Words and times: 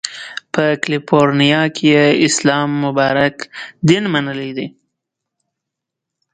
په 0.53 0.63
کالیفورنیا 0.83 1.61
کې 1.75 1.83
یې 1.93 2.05
اسلام 2.27 2.69
مبارک 2.85 3.35
دین 3.89 4.03
منلی 4.13 4.51
دی. 4.57 4.67